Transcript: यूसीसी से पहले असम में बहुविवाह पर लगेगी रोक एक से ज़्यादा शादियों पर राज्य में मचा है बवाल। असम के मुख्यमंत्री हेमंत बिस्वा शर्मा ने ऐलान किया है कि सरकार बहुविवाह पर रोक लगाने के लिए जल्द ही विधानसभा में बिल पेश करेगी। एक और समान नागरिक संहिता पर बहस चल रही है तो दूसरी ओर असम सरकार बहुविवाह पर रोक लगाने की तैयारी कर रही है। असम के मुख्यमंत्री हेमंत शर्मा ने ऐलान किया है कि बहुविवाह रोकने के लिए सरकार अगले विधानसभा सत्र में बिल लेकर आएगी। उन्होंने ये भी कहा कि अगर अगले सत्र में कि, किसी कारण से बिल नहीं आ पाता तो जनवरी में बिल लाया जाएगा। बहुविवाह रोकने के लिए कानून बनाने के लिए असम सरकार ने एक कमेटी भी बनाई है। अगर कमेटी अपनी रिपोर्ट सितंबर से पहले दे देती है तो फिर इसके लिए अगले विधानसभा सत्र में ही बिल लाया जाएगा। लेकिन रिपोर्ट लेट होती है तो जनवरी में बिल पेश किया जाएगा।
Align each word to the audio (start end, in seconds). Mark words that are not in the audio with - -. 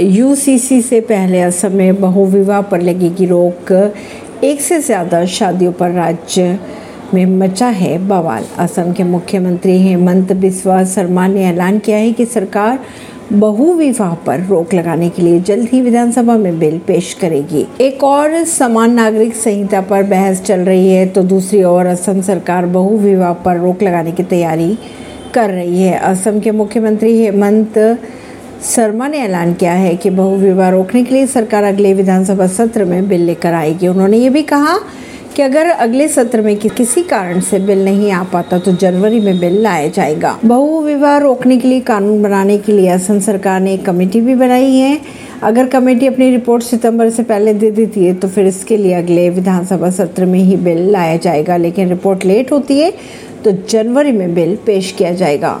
यूसीसी 0.00 0.80
से 0.82 1.00
पहले 1.00 1.40
असम 1.40 1.72
में 1.76 2.00
बहुविवाह 2.00 2.60
पर 2.62 2.80
लगेगी 2.80 3.26
रोक 3.26 3.72
एक 4.44 4.60
से 4.60 4.78
ज़्यादा 4.80 5.24
शादियों 5.28 5.72
पर 5.72 5.90
राज्य 5.90 6.58
में 7.14 7.24
मचा 7.38 7.66
है 7.68 7.96
बवाल। 8.08 8.44
असम 8.58 8.92
के 8.92 9.04
मुख्यमंत्री 9.04 9.76
हेमंत 9.78 10.32
बिस्वा 10.34 10.82
शर्मा 10.84 11.26
ने 11.26 11.44
ऐलान 11.44 11.78
किया 11.78 11.96
है 11.96 12.12
कि 12.12 12.24
सरकार 12.26 12.78
बहुविवाह 13.32 14.14
पर 14.26 14.40
रोक 14.46 14.72
लगाने 14.74 15.08
के 15.08 15.22
लिए 15.22 15.40
जल्द 15.40 15.68
ही 15.72 15.80
विधानसभा 15.82 16.36
में 16.36 16.58
बिल 16.58 16.78
पेश 16.86 17.12
करेगी। 17.14 17.66
एक 17.80 18.04
और 18.04 18.44
समान 18.44 18.94
नागरिक 18.94 19.34
संहिता 19.36 19.80
पर 19.80 20.02
बहस 20.04 20.42
चल 20.42 20.60
रही 20.60 20.88
है 20.88 21.06
तो 21.06 21.22
दूसरी 21.24 21.62
ओर 21.64 21.86
असम 21.86 22.20
सरकार 22.22 22.66
बहुविवाह 22.68 23.32
पर 23.44 23.58
रोक 23.58 23.82
लगाने 23.82 24.12
की 24.12 24.22
तैयारी 24.24 24.76
कर 25.34 25.50
रही 25.50 25.82
है। 25.82 25.98
असम 25.98 26.40
के 26.40 26.50
मुख्यमंत्री 26.52 27.16
हेमंत 27.18 27.78
शर्मा 28.64 29.06
ने 29.08 29.18
ऐलान 29.18 29.52
किया 29.54 29.72
है 29.72 29.94
कि 29.96 30.10
बहुविवाह 30.10 30.68
रोकने 30.68 31.02
के 31.04 31.14
लिए 31.14 31.26
सरकार 31.26 31.64
अगले 31.64 31.92
विधानसभा 31.94 32.46
सत्र 32.46 32.84
में 32.84 33.08
बिल 33.08 33.20
लेकर 33.20 33.52
आएगी। 33.52 33.88
उन्होंने 33.88 34.16
ये 34.16 34.30
भी 34.30 34.42
कहा 34.42 34.76
कि 35.36 35.42
अगर 35.42 35.66
अगले 35.66 36.08
सत्र 36.08 36.42
में 36.42 36.56
कि, 36.56 36.68
किसी 36.68 37.02
कारण 37.02 37.40
से 37.40 37.58
बिल 37.58 37.84
नहीं 37.84 38.10
आ 38.12 38.22
पाता 38.22 38.58
तो 38.58 38.72
जनवरी 38.72 39.20
में 39.20 39.38
बिल 39.40 39.60
लाया 39.62 39.88
जाएगा। 39.88 40.36
बहुविवाह 40.44 41.16
रोकने 41.18 41.58
के 41.58 41.68
लिए 41.68 41.80
कानून 41.80 42.22
बनाने 42.22 42.58
के 42.58 42.72
लिए 42.72 42.88
असम 42.88 43.20
सरकार 43.20 43.60
ने 43.60 43.74
एक 43.74 43.84
कमेटी 43.86 44.20
भी 44.20 44.34
बनाई 44.34 44.74
है। 44.74 45.00
अगर 45.42 45.68
कमेटी 45.68 46.06
अपनी 46.06 46.30
रिपोर्ट 46.30 46.62
सितंबर 46.62 47.10
से 47.10 47.22
पहले 47.22 47.54
दे 47.54 47.70
देती 47.70 48.04
है 48.04 48.14
तो 48.14 48.28
फिर 48.28 48.46
इसके 48.46 48.76
लिए 48.76 48.94
अगले 48.94 49.28
विधानसभा 49.30 49.90
सत्र 49.90 50.26
में 50.26 50.38
ही 50.38 50.56
बिल 50.58 50.90
लाया 50.90 51.16
जाएगा। 51.16 51.56
लेकिन 51.56 51.88
रिपोर्ट 51.88 52.24
लेट 52.24 52.52
होती 52.52 52.80
है 52.80 52.92
तो 53.44 53.52
जनवरी 53.68 54.12
में 54.12 54.34
बिल 54.34 54.56
पेश 54.66 54.92
किया 54.92 55.12
जाएगा। 55.12 55.60